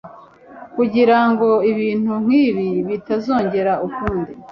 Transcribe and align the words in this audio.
kugirango 0.75 1.47
ibintu 1.71 2.11
nkibi 2.25 2.67
bitazongera 2.89 3.73
ukundi 3.87 4.31